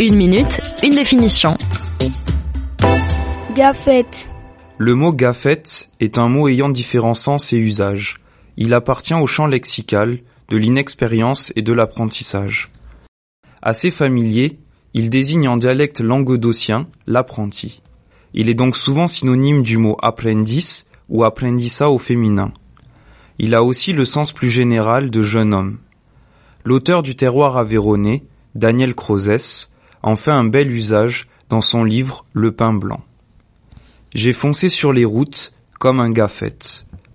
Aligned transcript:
Une 0.00 0.16
minute, 0.16 0.60
une 0.82 0.94
définition. 0.94 1.56
Gafet. 3.54 4.06
Le 4.78 4.94
mot 4.94 5.12
gaffet 5.12 5.62
est 6.00 6.18
un 6.18 6.28
mot 6.28 6.48
ayant 6.48 6.70
différents 6.70 7.14
sens 7.14 7.52
et 7.52 7.58
usages. 7.58 8.16
Il 8.56 8.74
appartient 8.74 9.14
au 9.14 9.26
champ 9.26 9.46
lexical 9.46 10.18
de 10.48 10.56
l'inexpérience 10.56 11.52
et 11.56 11.62
de 11.62 11.72
l'apprentissage. 11.72 12.72
Assez 13.60 13.90
familier, 13.90 14.58
il 14.94 15.10
désigne 15.10 15.48
en 15.48 15.56
dialecte 15.56 16.00
languedocien 16.00 16.88
l'apprenti. 17.06 17.82
Il 18.34 18.48
est 18.48 18.54
donc 18.54 18.76
souvent 18.76 19.06
synonyme 19.06 19.62
du 19.62 19.76
mot 19.76 19.96
apprendis 20.00 20.86
ou 21.08 21.24
apprendissa 21.24 21.90
au 21.90 21.98
féminin. 21.98 22.52
Il 23.38 23.54
a 23.54 23.62
aussi 23.62 23.92
le 23.92 24.04
sens 24.04 24.32
plus 24.32 24.50
général 24.50 25.10
de 25.10 25.22
jeune 25.22 25.54
homme. 25.54 25.78
L'auteur 26.64 27.02
du 27.02 27.14
terroir 27.14 27.56
aveyronais, 27.56 28.24
Daniel 28.54 28.94
Crozès, 28.94 29.71
en 30.02 30.16
fait 30.16 30.30
un 30.30 30.44
bel 30.44 30.70
usage 30.70 31.28
dans 31.48 31.60
son 31.60 31.84
livre 31.84 32.24
Le 32.32 32.52
pain 32.52 32.72
blanc. 32.72 33.00
J'ai 34.14 34.32
foncé 34.32 34.68
sur 34.68 34.92
les 34.92 35.04
routes 35.04 35.52
comme 35.78 36.00
un 36.00 36.10
gaffet, 36.10 36.58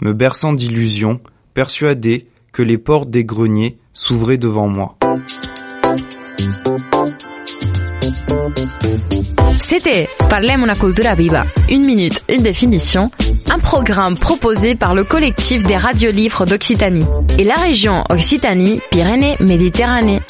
me 0.02 0.14
berçant 0.14 0.54
d'illusions, 0.54 1.20
persuadé 1.54 2.28
que 2.52 2.64
les 2.64 2.78
portes 2.78 3.10
des 3.10 3.24
greniers 3.24 3.78
s'ouvraient 3.94 4.38
devant 4.38 4.68
moi. 4.68 4.98
C'était 9.60 10.08
Parlem 10.30 10.64
una 10.64 10.76
cultura 10.76 11.14
viva. 11.14 11.46
Une 11.70 11.86
minute, 11.86 12.24
une 12.30 12.42
définition. 12.42 13.12
Un 13.50 13.60
programme 13.60 14.18
proposé 14.18 14.76
par 14.76 14.96
le 14.96 15.04
collectif 15.04 15.64
des 15.64 15.78
radiolivres 15.78 16.46
d'Occitanie 16.46 17.06
et 17.38 17.44
la 17.44 17.56
région 17.56 18.04
Occitanie-Pyrénées-Méditerranée. 18.10 20.22